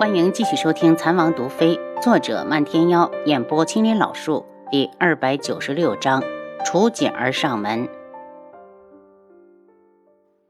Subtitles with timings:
[0.00, 6.22] 欢迎继续收听《残王毒妃》，作者漫天妖，演播青林老树，第二百九十六章：
[6.64, 7.86] 楚锦儿上门。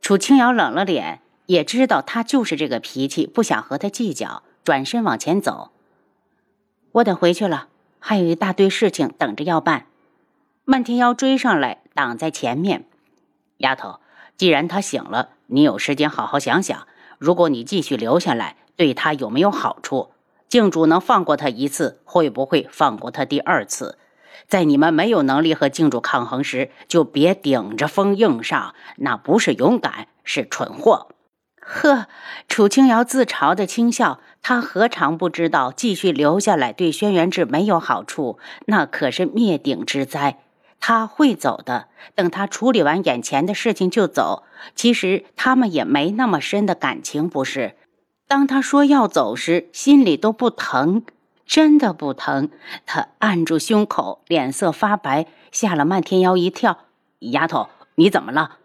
[0.00, 5.72] 楚清瑶冷了脸，也知道他就是这个脾气，不想和他计较，转身往前走。
[6.92, 7.66] 我得回去了，
[7.98, 9.86] 还有一大堆事情等着要办。
[10.64, 12.84] 漫天妖追上来，挡在前面。
[13.56, 13.98] 丫头，
[14.36, 16.86] 既然他醒了，你有时间好好想想。
[17.18, 20.08] 如果你继续留下来，对他有没有好处？
[20.48, 23.98] 静主能放过他一次，会不会放过他第二次？
[24.48, 31.08] 在你们没有能力和静主抗衡时，就别顶着风硬上，那不是勇敢，是蠢货。
[31.60, 32.06] 呵，
[32.48, 34.18] 楚清瑶自嘲的轻笑。
[34.40, 40.38] 他何尝不知道，继续留下来对轩辕志没有好处，那可是灭顶之灾。
[40.80, 44.44] 他会走的，等他处理完眼前的事情就走。
[44.74, 47.76] 其实他们也没那么深的感情，不是？
[48.30, 51.02] 当他说要走时，心里都不疼，
[51.44, 52.48] 真的不疼。
[52.86, 56.78] 他按住胸口，脸色发白，吓了漫天妖一跳。
[57.18, 58.58] 丫头，你怎么了？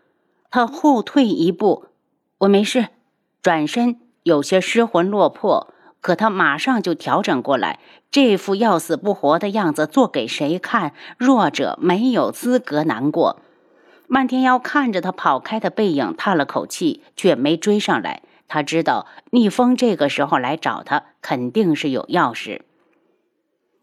[0.51, 1.85] 他后退一步，
[2.37, 2.89] 我没事。
[3.41, 5.73] 转身，有些失魂落魄。
[5.99, 7.79] 可他马上就调整过来，
[8.11, 10.93] 这副要死不活的样子做给谁看？
[11.17, 13.39] 弱者没有资格难过。
[14.05, 18.21] 漫天妖看着他跑开的背影，叹了口气，却没追上来。
[18.47, 22.63] 他知道逆风这个时候来找他，肯定是有要事。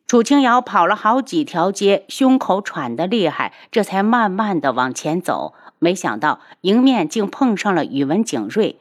[0.06, 5.54] 楚清瑶跑了好几条街，胸口喘得厉害，这才慢慢的往前走。
[5.78, 8.76] 没想到迎面竟碰上了宇文景睿。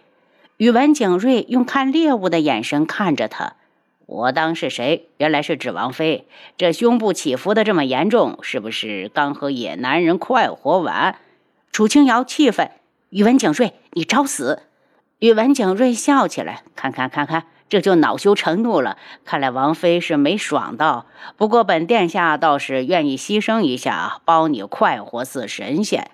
[0.57, 3.55] 宇文景睿用看猎物的眼神看着他，
[4.05, 5.07] 我当是谁？
[5.17, 6.27] 原来是指王妃。
[6.57, 11.15] 这胸部起伏的这么严重，是不是刚和野男人快活完？
[11.71, 12.71] 楚清瑶气愤
[13.09, 14.63] ：“宇文景睿，你找死！”
[15.21, 18.97] 宇文景睿笑起来：“看看看看，这就恼羞成怒了。
[19.23, 21.05] 看来王妃是没爽到。
[21.37, 26.09] 不过本殿下倒是愿意牺牲一下，包你快活似神仙。”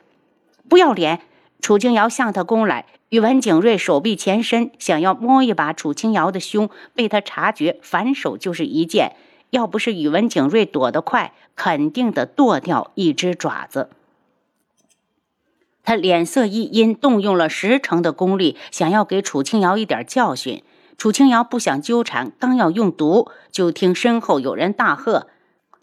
[0.68, 1.22] 不要脸！
[1.62, 2.86] 楚清瑶向他攻来。
[3.08, 9.16] 宇文景睿手臂前伸，想要摸一把楚清瑶的胸，被他察觉，反手就是一剑。
[9.52, 13.90] 要不是宇文景睿躲得快，肯定得剁掉一只爪子。
[15.88, 20.62] 他脸色一阴，动用了十成的功力，想要给楚清瑶一点教训。
[20.98, 25.28] 楚清瑶不想纠缠，刚要用毒，就听身后有人大喝：“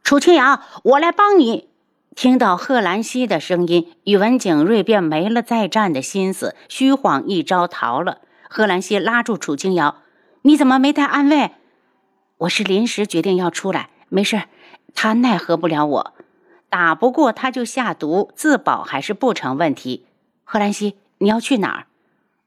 [0.04, 1.70] 楚清瑶，我来帮你！”
[2.15, 8.19] 听到贺兰溪的声音，宇文景睿便没了再战的心思，虚晃一招逃了。
[8.50, 10.03] 贺兰溪拉住楚清瑶
[10.42, 11.53] ：“你怎么没带安慰
[12.36, 14.42] ？”“我是临时决定要出来，没事。
[14.94, 16.12] 他奈何不了我，
[16.74, 20.06] 打不过他就下毒，自保还是不成问题。
[20.42, 21.86] ”“贺兰溪，你要去哪儿？”“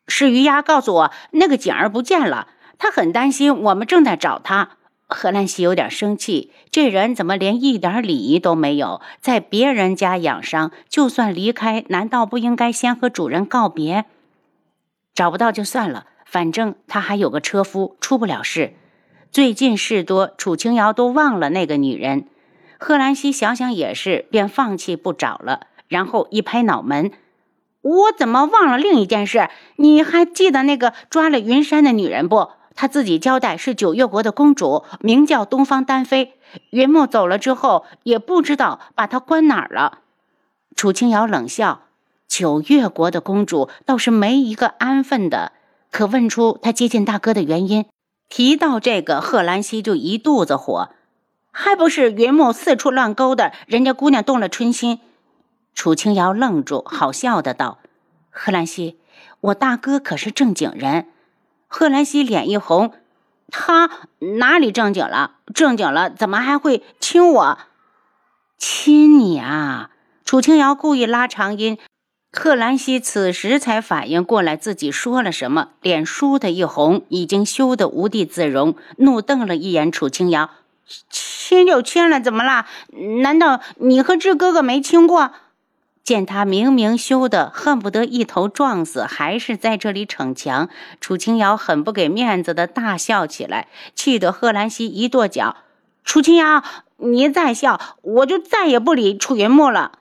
[0.06, 4.72] 是于丫告诉我，那个景儿不见了，他很担心，我们正在找他。”
[5.08, 9.00] 贺兰西有点生气，这人怎么连一点礼仪都没有？
[9.22, 14.04] 在别人家养伤，就算离开，难道不应该先和主人告别？
[15.16, 18.74] 找不到就算了，反正他还有个车夫，出不了事。
[19.32, 22.28] 最近事多，楚清瑶都忘了那个女人。
[22.80, 27.12] 贺兰西想想也是，便放弃不找了，然后一拍脑门
[27.82, 29.50] ：“我怎么忘了另一件事？
[29.78, 32.50] 你还记得那个抓了云山的女人不？”
[32.80, 36.36] 她自己交代是九月国的公主，名叫东方丹妃。
[36.70, 40.00] 云墨走了之后，也不知道把她关哪儿了。
[40.76, 41.82] 楚清瑶冷笑
[42.30, 45.54] ：“九月国的公主倒是没一个安分的。”
[45.90, 47.86] 可问出她接近大哥的原因，
[48.30, 50.90] 提到这个，贺兰溪就一肚子火，
[51.52, 55.00] 还不是云木四处乱勾搭，人家姑娘动了春心。
[55.74, 57.80] 楚清瑶愣住，好笑的道
[58.30, 58.98] ：“贺兰溪，
[59.42, 61.08] 我大哥可是正经人。”
[61.68, 62.94] 贺兰西脸一红，
[63.50, 63.90] 他
[64.40, 65.36] 哪里正经了？
[65.54, 67.58] 正经了，怎么还会亲我？
[68.58, 69.92] 亲你啊！
[70.24, 71.78] 楚清瑶故意拉长音，
[72.32, 80.50] 贺兰西此时才反应过来自己说了什么，脸倏的一红，已经羞得无地自容，怒瞪了一眼楚清瑶
[81.48, 82.68] ：“亲就亲了，怎么啦？
[83.24, 85.32] 难道你和志哥哥没亲过？”
[86.04, 90.68] 见他明明羞得恨不得一头撞死，还是在这里逞强，
[91.00, 95.56] 楚清瑶很不给面子的大笑起来，气得贺兰溪一跺脚
[96.04, 96.64] ：“楚清瑶，
[96.98, 100.00] 你再笑，我就再也不理楚云木了。”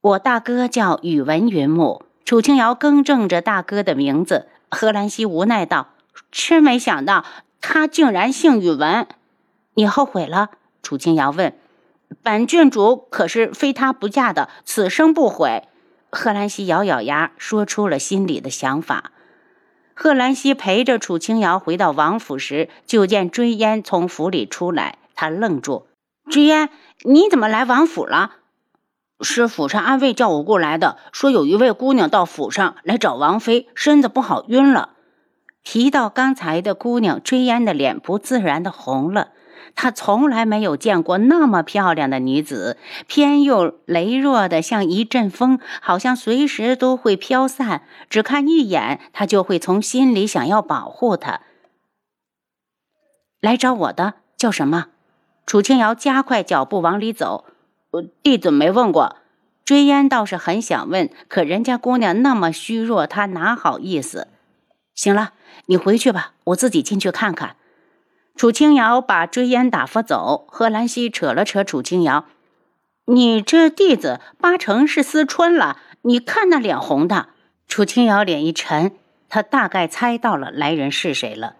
[0.00, 4.46] 我大哥叫宇文云木，楚清瑶更正着大哥的名字。
[4.70, 5.88] 贺兰溪无奈道
[6.30, 7.24] ：“真没想到，
[7.60, 9.06] 他竟然姓宇文，
[9.74, 10.50] 你后悔了？”
[10.82, 11.52] 楚清瑶问。
[12.22, 15.64] 本郡主可是非他不嫁的，此生不悔。
[16.10, 19.10] 贺兰溪咬咬牙，说出了心里的想法。
[19.94, 25.86] 贺兰溪陪着楚清瑶回到王府时，就见追烟从府里出来，他愣住
[26.30, 26.68] ：“追烟，
[27.02, 28.36] 你怎么来王府了？”
[29.20, 34.90] 是府上安卫叫我过来的，说有一位姑娘到府上来找王妃，身子不好，晕了。
[35.62, 39.30] 提到刚才的姑娘，追烟的脸不自然的红了。
[39.74, 47.82] 他从来没有见过那么漂亮的女子，偏又羸弱的像一阵风，好像随时都会飘散。
[48.08, 51.40] 只看一眼，他就会从心里想要保护她。
[53.40, 54.86] 来找我的叫什么？
[55.46, 57.44] 楚清瑶加快脚步往里走。
[57.90, 59.16] 呃弟子没问过。
[59.64, 64.28] 追烟倒是很想问，可人家姑娘那么虚弱，他哪好意思？
[64.94, 65.32] 行了，
[65.66, 67.56] 你回去吧，我自己进去看看。
[68.36, 72.26] 楚清瑶把追烟打发走，贺兰溪扯了扯楚清瑶
[73.06, 77.28] ：“你这弟子八成是思春了，你看那脸红的。”
[77.68, 78.92] 楚清瑶脸一沉，
[79.28, 81.54] 他大概猜到了来人是谁了。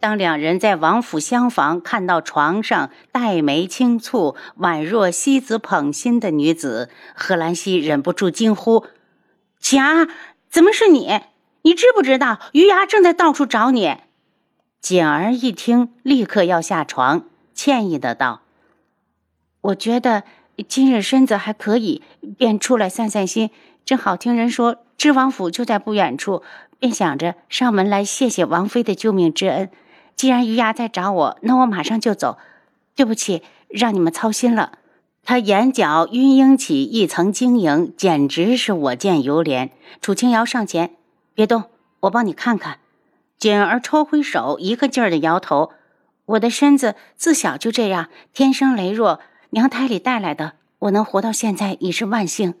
[0.00, 8.84] 当两人在王府厢房看到床上黛眉轻蹙、宛若西子捧心的女子，贺兰溪忍不住惊呼
[9.58, 10.08] ：“简儿，
[10.50, 11.20] 怎么是你？
[11.62, 13.96] 你知不知道余牙正在到处找你？”
[14.80, 18.42] 锦儿一听，立刻要下床，歉意的道
[19.60, 20.22] ：“我觉得
[20.68, 22.02] 今日身子还可以，
[22.38, 23.50] 便出来散散心。
[23.84, 26.42] 正好听人说知王府就在不远处，
[26.78, 29.68] 便想着上门来谢谢王妃的救命之恩。
[30.14, 32.38] 既然余牙在找我，那我马上就走。
[32.94, 34.78] 对不起，让你们操心了。”
[35.24, 39.68] 他眼角晕映起一层晶莹，简直是我见犹怜。
[40.00, 40.92] 楚清瑶上前
[41.34, 41.64] ：“别动，
[42.00, 42.78] 我帮你看看。”
[43.38, 45.72] 简儿抽回手，一个劲儿的摇头。
[46.26, 49.20] 我的身子自小就这样，天生羸弱，
[49.50, 50.54] 娘胎里带来的。
[50.80, 52.54] 我能活到现在已是万幸。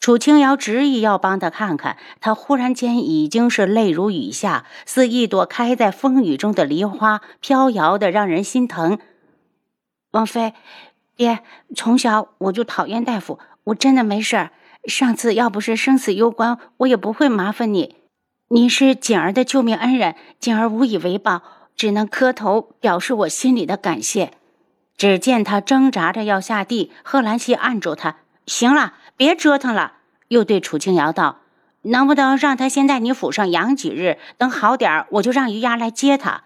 [0.00, 8.98] 楚清瑶执意要帮他看看，他忽然间已经是泪如雨下，似一朵开在风雨中的梨花，飘摇的让人心疼。
[10.10, 10.54] 王妃，
[11.14, 11.40] 爹，
[11.76, 14.50] 从小我就讨厌大夫，我真的没事儿。
[14.86, 17.94] 上次要不是生死攸关，我也不会麻烦你。
[18.54, 21.40] 你是锦儿的救命恩人，锦儿无以为报，
[21.74, 24.32] 只能磕头表示我心里的感谢。
[24.98, 29.94] 只见他挣扎着要下地，贺兰溪按住他：“行了，别折腾了。”
[30.28, 31.38] 又对楚清瑶道
[31.80, 36.42] ：“能不能让他先在你府上养几日，等好点儿，我就让于丫来接他。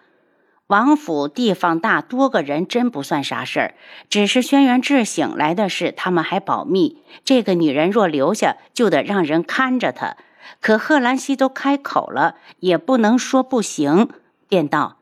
[0.69, 3.75] 王府地方大，多个人真不算啥事儿。
[4.09, 7.03] 只是轩辕志醒来的事，他们还保密。
[7.25, 10.17] 这个女人若留下，就得让人看着她。”
[10.61, 14.09] 可贺兰溪都开口了，也不能说不行，
[14.49, 14.99] 便道：“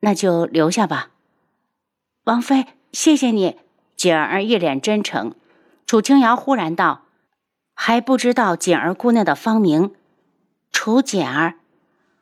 [0.00, 1.10] 那就留下吧。”
[2.24, 3.58] 王妃，谢谢你。
[3.96, 5.34] 锦儿一脸真诚。
[5.86, 7.02] 楚清瑶忽然道
[7.74, 9.94] ：“还不知道锦儿姑娘的芳名？”
[10.72, 11.54] 楚锦儿。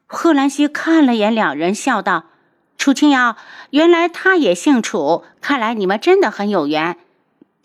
[0.07, 2.27] 贺兰溪看了眼两人，笑道
[2.79, 3.37] ：“楚清瑶，
[3.71, 6.97] 原来她也姓楚，看来你们真的很有缘。”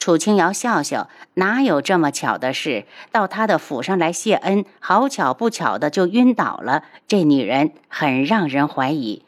[0.02, 2.86] 楚清瑶笑笑，哪有这么巧的事？
[3.12, 6.86] 到他的府上来谢恩，好巧不巧的就晕倒了。
[7.08, 9.22] 这女人很让人怀疑。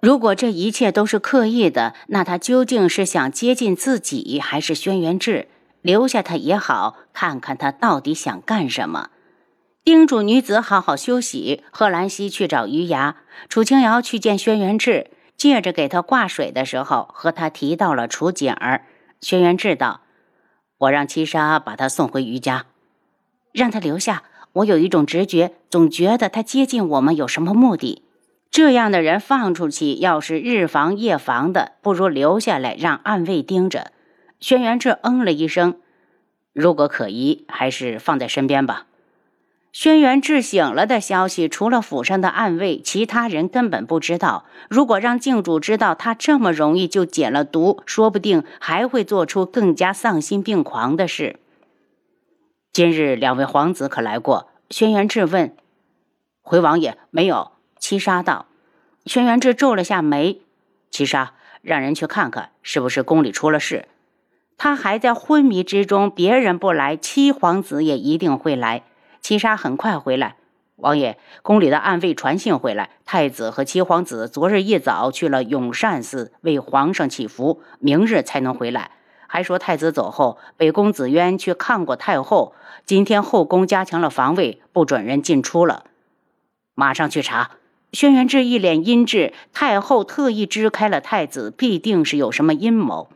[0.00, 5.48] 如果这一切都是刻意的，那她究竟是想接近自己，还是轩辕志？
[5.82, 9.10] 留下她也好，看看她到底想干什么。
[9.84, 11.62] 叮嘱女子好好休息。
[11.70, 13.16] 贺兰溪去找余牙，
[13.50, 18.86] 楚清瑶去见轩辕志，借着给他挂水的时候，和他提到了楚锦儿。
[19.20, 20.02] 轩辕志道
[20.78, 22.66] ：“我让七杀把他送回余家，
[23.52, 24.22] 让他留下。
[24.54, 28.02] 我有一种直觉，总觉得他接近我们有什么目的。
[28.50, 33.92] 这样的人放出去，要是日防夜防的，不如留下来让暗卫盯着。”
[34.40, 35.80] 轩辕志嗯了一声
[36.52, 38.86] ：“如果可疑，还是放在身边吧。”
[39.80, 44.44] 轩辕志醒了的消息，除了府上的暗卫，其他人根本不知道。
[44.68, 51.38] 如果让靖主知道他这么容易就解了毒，说不定还会做出更加丧心病狂的事。
[52.72, 54.48] 今日两位皇子可来过？
[54.68, 55.54] 轩辕志问。
[56.42, 57.52] 回王爷，没有。
[57.78, 58.46] 七杀道。
[59.06, 60.40] 轩辕志皱了下眉。
[60.90, 63.86] 七杀，让人去看看，是不是宫里出了事？
[64.56, 68.82] 他还在昏迷之中，别人不来，七皇子也一定会来。
[69.28, 70.36] 七杀很快回来，
[70.76, 78.92] 王爷，宫里的暗卫传信回来，太子和七皇子昨日一早去了永善寺为皇上祈福，明日才能回来。
[79.26, 82.54] 还说太子走后，北宫子渊去看过太后，
[82.86, 85.84] 今天后宫加强了防卫，不准人进出了。
[86.74, 87.50] 马上去查。
[87.92, 93.10] 轩辕志一脸阴鸷，太后特意支开了太子，必定是有什么阴谋。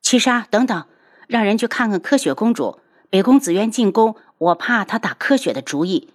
[0.00, 0.84] 七杀，等等，
[1.26, 2.78] 让人去看看柯雪公主。
[3.10, 4.14] 北宫子渊进宫。
[4.38, 6.10] 我怕他打柯雪的主意，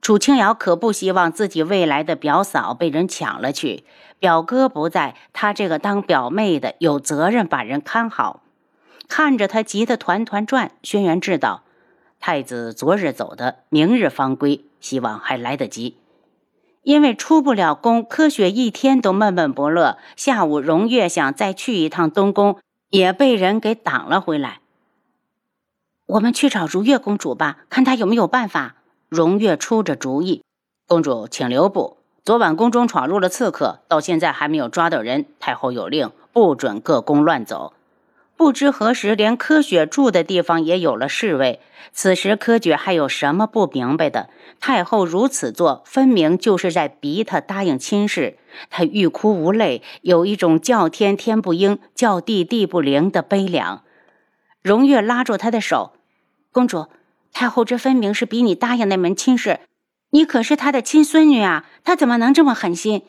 [0.00, 3.84] 楚清瑶可不希望自己未来的表嫂被人抢了去。
[4.18, 8.42] 表哥不在，她这个当表妹的有责任把人看好。
[9.08, 11.64] 看着他急得团团转，轩辕知道，
[12.18, 15.98] 太子昨日走的，明日方归，希望还来得及。
[16.82, 19.98] 因为出不了宫，柯雪一天都闷闷不乐。
[20.16, 22.58] 下午，荣月想再去一趟东宫，
[22.90, 24.61] 也被人给挡了回来。
[26.12, 28.74] 我们去找如月公主吧，看她有没有办法。
[29.08, 30.42] 荣月出着主意
[30.86, 31.96] ：“公主，请留步。
[32.22, 35.24] 昨晚宫中闯入了刺客，到现在还没有抓到人。
[35.40, 37.72] 太后有令，不准各宫乱走。”
[38.36, 41.60] 不知何时，连柯雪住的地方也有了侍卫。
[41.92, 44.28] 此时，柯雪还有什么不明白的？
[44.60, 48.36] 太后如此做，分明就是在逼他答应亲事。
[48.68, 53.82] 他欲哭无泪，有一种叫天天不应，叫地地不灵的悲凉。
[54.60, 55.92] 荣月拉住他的手
[56.52, 56.86] ：“公主，
[57.32, 59.60] 太后这分明是逼你答应那门亲事。
[60.10, 63.02] 你可是她的亲孙女啊，她怎么能这么狠心？”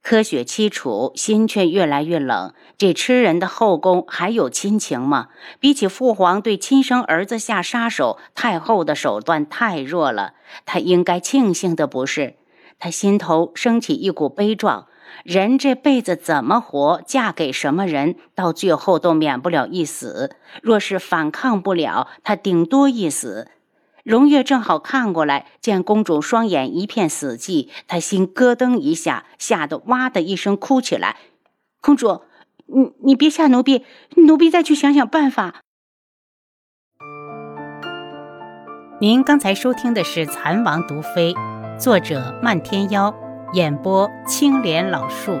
[0.00, 2.54] 柯雪凄楚，心却越来越冷。
[2.78, 5.28] 这吃人的后宫还有亲情吗？
[5.58, 10.34] 比起父皇对亲生儿子下杀手，太后的手段太弱了。
[10.64, 12.36] 她应该庆幸的不是？
[12.78, 14.86] 她心头升起一股悲壮。
[15.24, 20.36] 人这辈子怎么活，嫁给什么人，到最后都免不了一死。
[20.62, 23.48] 若是反抗不了，他顶多一死。
[24.04, 31.16] 荣月正好看过来，见公主双眼一片死寂，她心咯噔一下，吓得哇的一声哭起来。
[31.82, 32.22] 公主，
[32.66, 33.84] 你你别吓奴婢，
[34.16, 35.56] 奴婢再去想想办法。
[39.00, 41.34] 您刚才收听的是《蚕王毒妃》，
[41.78, 43.14] 作者漫天妖，
[43.54, 45.32] 演播青莲老树。